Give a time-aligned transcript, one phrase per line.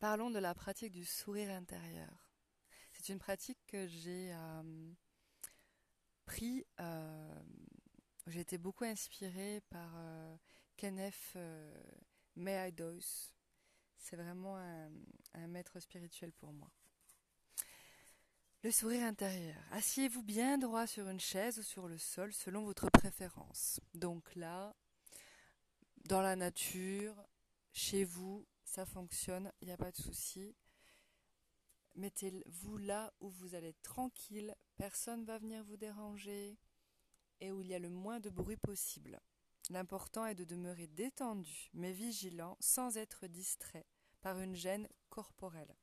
[0.00, 2.32] Parlons de la pratique du sourire intérieur.
[2.90, 4.92] C'est une pratique que j'ai euh,
[6.24, 7.42] pris, euh,
[8.26, 10.36] j'ai été beaucoup inspirée par euh,
[10.78, 11.70] Kenneth euh,
[13.98, 14.90] C'est vraiment un,
[15.34, 16.70] un maître spirituel pour moi.
[18.62, 19.62] Le sourire intérieur.
[19.70, 23.80] Asseyez-vous bien droit sur une chaise ou sur le sol selon votre préférence.
[23.92, 24.74] Donc là,
[26.06, 27.22] dans la nature,
[27.72, 30.54] chez vous, ça fonctionne, il n'y a pas de souci.
[31.96, 36.56] Mettez-vous là où vous allez tranquille, personne ne va venir vous déranger
[37.40, 39.20] et où il y a le moins de bruit possible.
[39.70, 43.86] L'important est de demeurer détendu mais vigilant sans être distrait
[44.20, 45.74] par une gêne corporelle.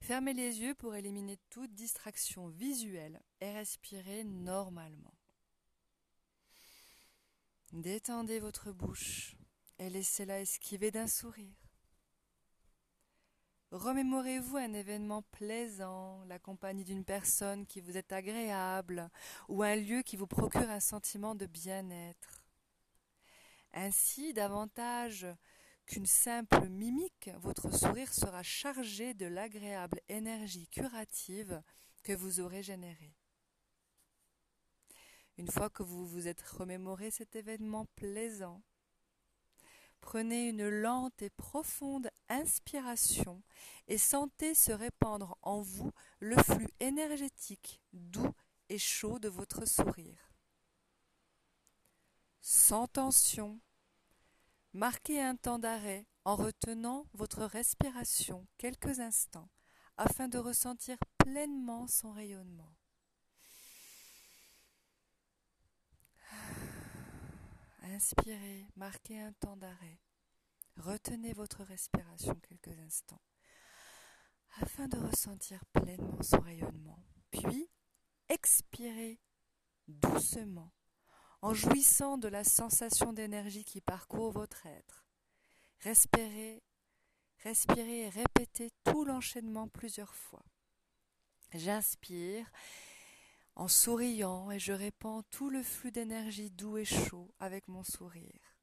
[0.00, 5.14] Fermez les yeux pour éliminer toute distraction visuelle et respirez normalement.
[7.72, 9.36] Détendez votre bouche
[9.78, 11.54] et laissez-la esquiver d'un sourire.
[13.72, 19.10] Remémorez-vous un événement plaisant, la compagnie d'une personne qui vous est agréable
[19.48, 22.42] ou un lieu qui vous procure un sentiment de bien-être.
[23.72, 25.26] Ainsi, davantage
[25.84, 31.62] qu'une simple mimique, votre sourire sera chargé de l'agréable énergie curative
[32.02, 33.16] que vous aurez générée.
[35.38, 38.62] Une fois que vous vous êtes remémoré cet événement plaisant,
[40.00, 43.42] prenez une lente et profonde inspiration
[43.88, 48.32] et sentez se répandre en vous le flux énergétique, doux
[48.68, 50.30] et chaud de votre sourire.
[52.40, 53.60] Sans tension,
[54.76, 59.48] Marquez un temps d'arrêt en retenant votre respiration quelques instants
[59.96, 62.75] afin de ressentir pleinement son rayonnement.
[67.96, 70.02] Inspirez, marquez un temps d'arrêt.
[70.76, 73.22] Retenez votre respiration quelques instants
[74.60, 77.02] afin de ressentir pleinement son rayonnement.
[77.30, 77.70] Puis,
[78.28, 79.18] expirez
[79.88, 80.74] doucement
[81.40, 85.06] en jouissant de la sensation d'énergie qui parcourt votre être.
[85.80, 86.62] Respirez,
[87.44, 90.44] respirez et répétez tout l'enchaînement plusieurs fois.
[91.54, 92.52] J'inspire
[93.56, 98.56] en souriant et je répands tout le flux d'énergie doux et chaud avec mon sourire.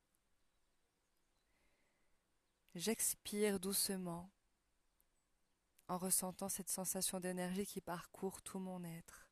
[2.76, 4.32] J'expire doucement
[5.88, 9.28] en ressentant cette sensation d'énergie qui parcourt tout mon être.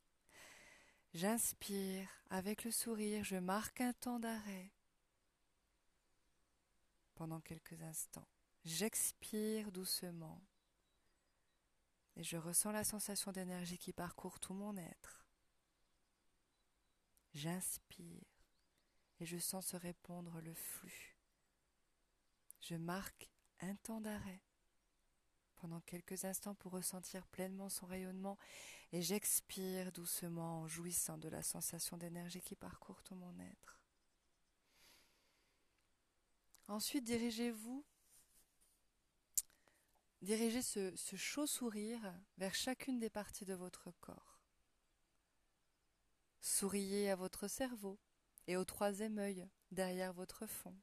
[1.14, 4.72] J'inspire avec le sourire, je marque un temps d'arrêt
[7.14, 8.28] pendant quelques instants.
[8.64, 10.42] J'expire doucement
[12.16, 15.21] et je ressens la sensation d'énergie qui parcourt tout mon être.
[17.34, 18.26] J'inspire
[19.20, 21.18] et je sens se répondre le flux.
[22.60, 24.42] Je marque un temps d'arrêt
[25.56, 28.38] pendant quelques instants pour ressentir pleinement son rayonnement
[28.92, 33.80] et j'expire doucement en jouissant de la sensation d'énergie qui parcourt tout mon être.
[36.68, 37.86] Ensuite, dirigez-vous,
[40.22, 44.31] dirigez ce, ce chaud sourire vers chacune des parties de votre corps.
[46.42, 48.00] Souriez à votre cerveau
[48.48, 50.76] et au troisième œil derrière votre fond.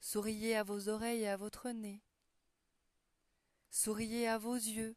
[0.00, 2.02] Souriez à vos oreilles et à votre nez
[3.70, 4.96] Souriez à vos yeux.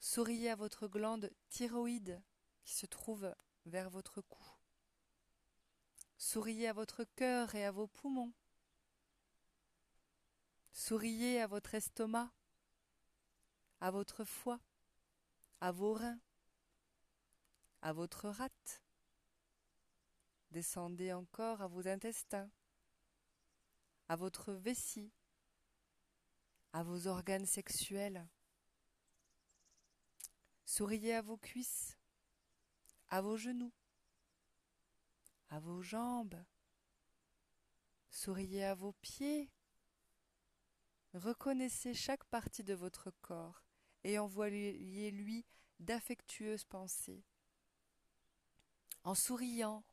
[0.00, 2.22] Souriez à votre glande thyroïde
[2.64, 3.34] qui se trouve
[3.66, 4.44] vers votre cou.
[6.16, 8.32] Souriez à votre cœur et à vos poumons.
[10.72, 12.30] Souriez à votre estomac,
[13.80, 14.60] à votre foie,
[15.60, 16.18] à vos reins,
[17.86, 18.82] à votre rate.
[20.50, 22.50] Descendez encore à vos intestins,
[24.08, 25.12] à votre vessie,
[26.72, 28.26] à vos organes sexuels.
[30.64, 31.96] Souriez à vos cuisses,
[33.08, 33.72] à vos genoux,
[35.48, 36.44] à vos jambes.
[38.10, 39.48] Souriez à vos pieds.
[41.14, 43.62] Reconnaissez chaque partie de votre corps
[44.02, 45.46] et envoyez-lui
[45.78, 47.22] d'affectueuses pensées.
[49.06, 49.84] En souriant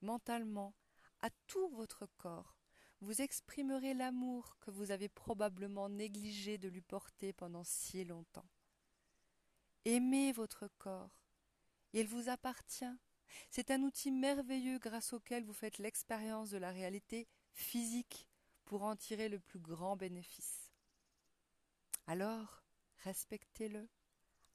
[0.00, 0.74] mentalement
[1.20, 2.56] à tout votre corps,
[3.02, 8.48] vous exprimerez l'amour que vous avez probablement négligé de lui porter pendant si longtemps.
[9.84, 11.22] Aimez votre corps.
[11.92, 12.96] Il vous appartient.
[13.50, 18.26] C'est un outil merveilleux grâce auquel vous faites l'expérience de la réalité physique
[18.64, 20.72] pour en tirer le plus grand bénéfice.
[22.06, 22.62] Alors,
[23.00, 23.86] respectez-le,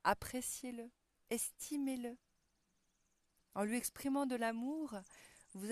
[0.03, 0.89] appréciez-le,
[1.29, 2.17] estimez-le.
[3.55, 4.95] En lui exprimant de l'amour,
[5.53, 5.71] vous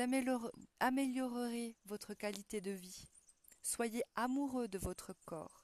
[0.80, 3.08] améliorerez votre qualité de vie.
[3.62, 5.64] Soyez amoureux de votre corps.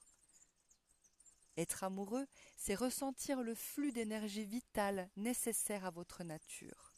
[1.58, 2.28] Être amoureux,
[2.58, 6.94] c'est ressentir le flux d'énergie vitale nécessaire à votre nature.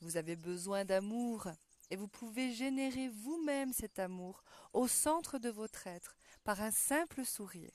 [0.00, 1.48] Vous avez besoin d'amour
[1.90, 4.42] et vous pouvez générer vous-même cet amour
[4.72, 7.72] au centre de votre être par un simple sourire.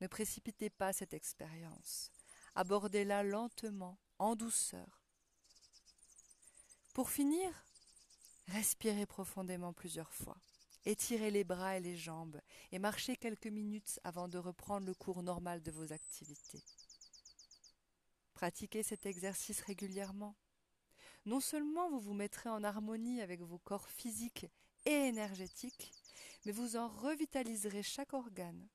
[0.00, 2.10] Ne précipitez pas cette expérience.
[2.54, 5.02] Abordez-la lentement, en douceur.
[6.92, 7.50] Pour finir,
[8.48, 10.36] respirez profondément plusieurs fois.
[10.86, 12.40] Étirez les bras et les jambes
[12.70, 16.62] et marchez quelques minutes avant de reprendre le cours normal de vos activités.
[18.34, 20.36] Pratiquez cet exercice régulièrement.
[21.24, 24.46] Non seulement vous vous mettrez en harmonie avec vos corps physiques
[24.84, 25.92] et énergétiques,
[26.44, 28.68] mais vous en revitaliserez chaque organe,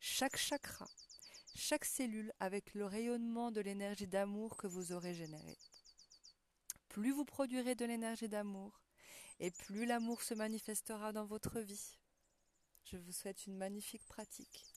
[0.00, 0.88] chaque chakra,
[1.54, 5.58] chaque cellule avec le rayonnement de l'énergie d'amour que vous aurez générée.
[6.88, 8.80] Plus vous produirez de l'énergie d'amour,
[9.40, 11.96] et plus l'amour se manifestera dans votre vie.
[12.84, 14.71] Je vous souhaite une magnifique pratique.